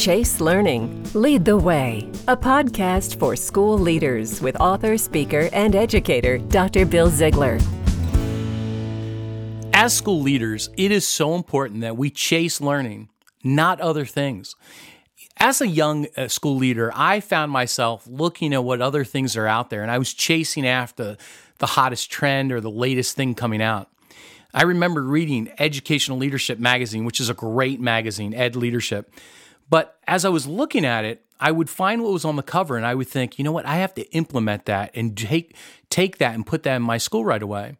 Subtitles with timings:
[0.00, 6.38] Chase Learning, Lead the Way, a podcast for school leaders with author, speaker, and educator
[6.38, 6.86] Dr.
[6.86, 7.58] Bill Ziegler.
[9.74, 13.10] As school leaders, it is so important that we chase learning,
[13.44, 14.56] not other things.
[15.36, 19.46] As a young uh, school leader, I found myself looking at what other things are
[19.46, 21.18] out there and I was chasing after
[21.58, 23.90] the hottest trend or the latest thing coming out.
[24.54, 29.12] I remember reading Educational Leadership magazine, which is a great magazine, Ed Leadership.
[29.70, 32.76] But as I was looking at it, I would find what was on the cover
[32.76, 35.56] and I would think, you know what, I have to implement that and take
[35.88, 37.78] take that and put that in my school right away.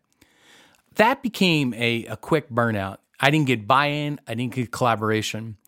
[0.95, 2.99] That became a, a quick burnout.
[3.21, 5.59] I didn't get buy in, I didn't get collaboration.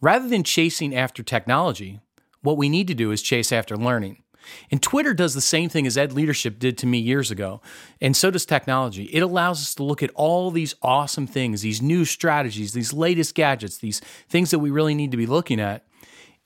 [0.00, 2.00] Rather than chasing after technology,
[2.40, 4.22] what we need to do is chase after learning.
[4.70, 7.60] And Twitter does the same thing as Ed Leadership did to me years ago.
[8.00, 9.04] And so does technology.
[9.04, 13.34] It allows us to look at all these awesome things, these new strategies, these latest
[13.34, 15.86] gadgets, these things that we really need to be looking at.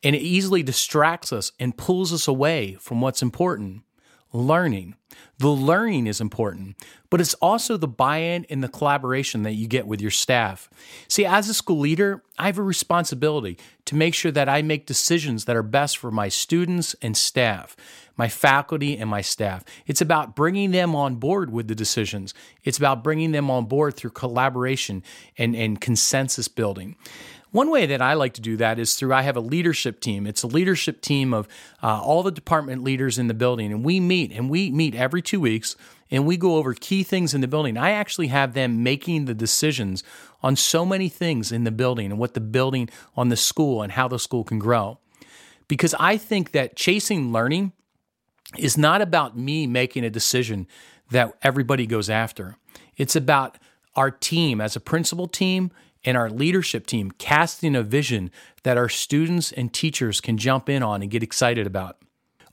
[0.03, 3.83] And it easily distracts us and pulls us away from what's important
[4.33, 4.95] learning.
[5.39, 6.77] The learning is important,
[7.11, 10.71] but it's also the buy in and the collaboration that you get with your staff.
[11.09, 14.87] See, as a school leader, I have a responsibility to make sure that I make
[14.87, 17.77] decisions that are best for my students and staff,
[18.17, 19.63] my faculty and my staff.
[19.87, 22.33] It's about bringing them on board with the decisions,
[22.65, 25.03] it's about bringing them on board through collaboration
[25.37, 26.97] and, and consensus building.
[27.53, 30.27] One way that I like to do that is through I have a leadership team.
[30.27, 31.49] It's a leadership team of
[31.83, 35.23] uh, all the department leaders in the building, and we meet and we meet every
[35.23, 35.77] two weeks
[36.11, 37.77] and we go over key things in the building.
[37.77, 40.05] I actually have them making the decisions
[40.43, 43.93] on so many things in the building and what the building on the school and
[43.93, 44.99] how the school can grow.
[45.69, 47.73] Because I think that chasing learning
[48.57, 50.69] is not about me making a decision
[51.11, 52.57] that everybody goes after.
[52.97, 53.59] It's about
[53.97, 55.71] our team as a principal team
[56.05, 58.31] and our leadership team casting a vision
[58.63, 61.99] that our students and teachers can jump in on and get excited about.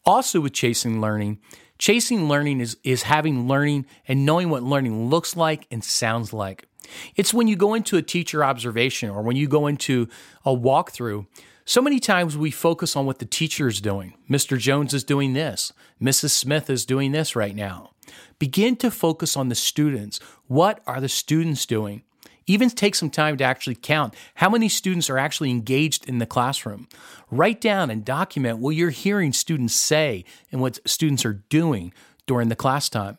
[0.05, 1.39] Also, with Chasing Learning,
[1.77, 6.67] Chasing Learning is, is having learning and knowing what learning looks like and sounds like.
[7.15, 10.07] It's when you go into a teacher observation or when you go into
[10.45, 11.25] a walkthrough.
[11.65, 14.13] So many times we focus on what the teacher is doing.
[14.29, 14.57] Mr.
[14.57, 15.71] Jones is doing this.
[16.01, 16.31] Mrs.
[16.31, 17.91] Smith is doing this right now.
[18.37, 20.19] Begin to focus on the students.
[20.47, 22.03] What are the students doing?
[22.45, 26.25] Even take some time to actually count how many students are actually engaged in the
[26.25, 26.87] classroom.
[27.31, 31.93] Write down and document what you're hearing students say and what students are doing
[32.25, 33.17] during the class time.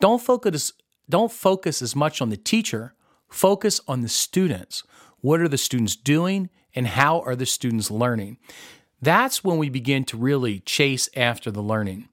[0.00, 0.72] Don't focus,
[1.08, 2.94] don't focus as much on the teacher,
[3.28, 4.82] focus on the students.
[5.20, 8.38] What are the students doing and how are the students learning?
[9.02, 12.08] That's when we begin to really chase after the learning.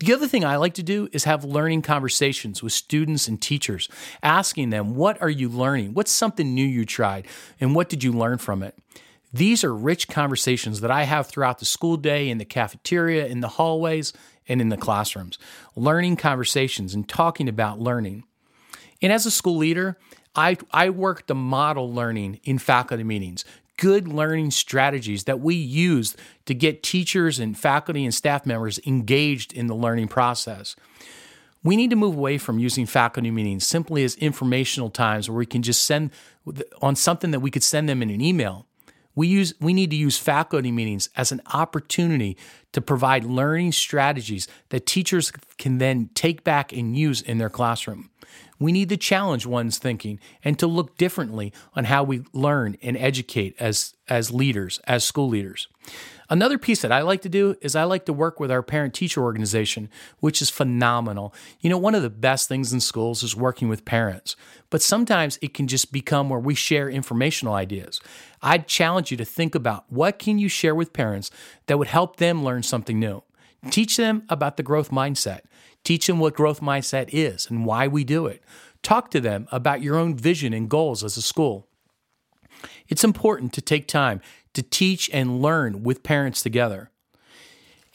[0.00, 3.88] The other thing I like to do is have learning conversations with students and teachers,
[4.22, 5.94] asking them, What are you learning?
[5.94, 7.26] What's something new you tried?
[7.60, 8.76] And what did you learn from it?
[9.32, 13.40] These are rich conversations that I have throughout the school day, in the cafeteria, in
[13.40, 14.12] the hallways,
[14.48, 15.38] and in the classrooms.
[15.76, 18.24] Learning conversations and talking about learning.
[19.02, 19.98] And as a school leader,
[20.34, 23.44] I, I work to model learning in faculty meetings,
[23.78, 29.54] good learning strategies that we use to get teachers and faculty and staff members engaged
[29.54, 30.76] in the learning process.
[31.64, 35.46] We need to move away from using faculty meetings simply as informational times where we
[35.46, 36.10] can just send
[36.82, 38.66] on something that we could send them in an email.
[39.14, 42.36] We use we need to use faculty meetings as an opportunity
[42.72, 48.10] to provide learning strategies that teachers can then take back and use in their classroom.
[48.58, 52.96] We need to challenge one's thinking and to look differently on how we learn and
[52.96, 55.68] educate as, as leaders, as school leaders.
[56.30, 58.92] Another piece that I like to do is I like to work with our parent
[58.92, 59.88] teacher organization,
[60.20, 61.32] which is phenomenal.
[61.60, 64.36] You know, one of the best things in schools is working with parents,
[64.68, 68.00] but sometimes it can just become where we share informational ideas.
[68.42, 71.30] I'd challenge you to think about what can you share with parents
[71.66, 73.22] that would help them learn something new.
[73.70, 75.40] Teach them about the growth mindset.
[75.84, 78.42] Teach them what growth mindset is and why we do it.
[78.82, 81.66] Talk to them about your own vision and goals as a school.
[82.88, 84.20] It's important to take time
[84.54, 86.90] to teach and learn with parents together.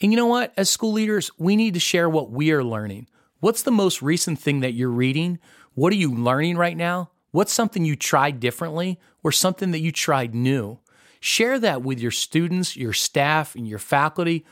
[0.00, 0.52] And you know what?
[0.56, 3.08] As school leaders, we need to share what we are learning.
[3.40, 5.38] What's the most recent thing that you're reading?
[5.74, 7.10] What are you learning right now?
[7.30, 10.78] What's something you tried differently or something that you tried new?
[11.20, 14.44] Share that with your students, your staff, and your faculty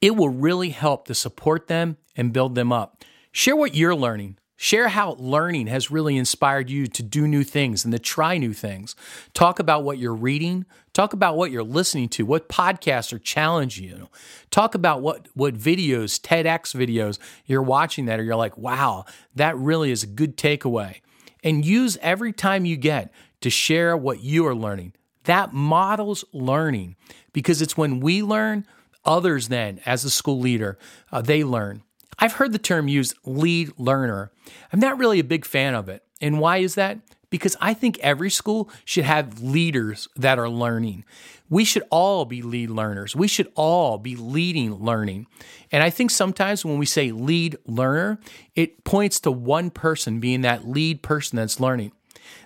[0.00, 3.04] it will really help to support them and build them up.
[3.32, 4.38] Share what you're learning.
[4.60, 8.52] Share how learning has really inspired you to do new things and to try new
[8.52, 8.96] things.
[9.32, 10.66] Talk about what you're reading.
[10.92, 14.08] Talk about what you're listening to, what podcasts are challenging you.
[14.50, 19.04] Talk about what, what videos, TEDx videos you're watching that, or you're like, wow,
[19.36, 21.02] that really is a good takeaway.
[21.44, 24.92] And use every time you get to share what you are learning.
[25.22, 26.96] That models learning
[27.32, 28.66] because it's when we learn,
[29.08, 30.78] others then, as a school leader,
[31.10, 31.82] uh, they learn.
[32.18, 34.30] I've heard the term used lead learner.
[34.72, 36.04] I'm not really a big fan of it.
[36.20, 36.98] And why is that?
[37.30, 41.04] Because I think every school should have leaders that are learning.
[41.50, 43.14] We should all be lead learners.
[43.14, 45.26] We should all be leading learning.
[45.70, 48.18] And I think sometimes when we say lead learner,
[48.54, 51.92] it points to one person being that lead person that's learning.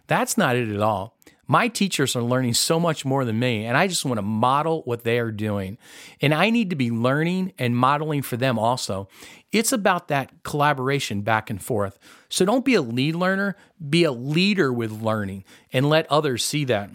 [0.07, 1.17] That's not it at all.
[1.53, 4.81] My teachers are learning so much more than me, and I just want to model
[4.87, 5.77] what they are doing.
[6.23, 9.07] And I need to be learning and modeling for them also.
[9.53, 11.99] It's about that collaboration back and forth.
[12.31, 13.55] So don't be a lead learner,
[13.91, 15.45] be a leader with learning
[15.75, 16.89] and let others see that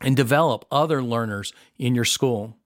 [0.00, 2.56] and develop other learners in your school.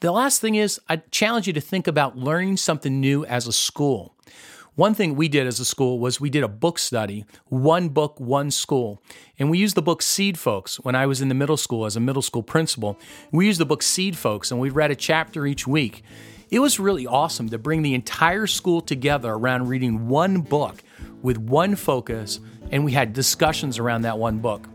[0.00, 3.52] The last thing is, I challenge you to think about learning something new as a
[3.52, 4.16] school.
[4.74, 8.18] One thing we did as a school was we did a book study, one book,
[8.18, 9.02] one school.
[9.38, 12.00] And we used the book Seedfolks when I was in the middle school as a
[12.00, 12.98] middle school principal.
[13.32, 16.02] We used the book Seedfolks and we read a chapter each week.
[16.50, 20.82] It was really awesome to bring the entire school together around reading one book
[21.20, 22.40] with one focus,
[22.70, 24.68] and we had discussions around that one book.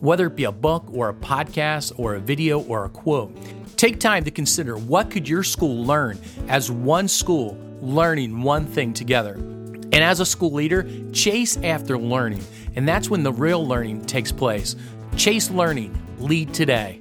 [0.00, 3.34] Whether it be a book or a podcast or a video or a quote,
[3.78, 6.18] take time to consider what could your school learn
[6.48, 9.34] as one school learning one thing together.
[9.34, 12.44] And as a school leader, chase after learning.
[12.76, 14.74] And that's when the real learning takes place.
[15.16, 16.98] Chase learning, lead today.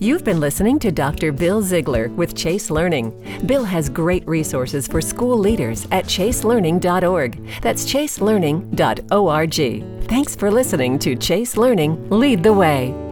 [0.00, 1.32] You've been listening to Dr.
[1.32, 3.12] Bill Ziegler with Chase Learning.
[3.46, 7.60] Bill has great resources for school leaders at chaselearning.org.
[7.62, 10.08] That's chaselearning.org.
[10.08, 13.07] Thanks for listening to Chase Learning Lead the Way.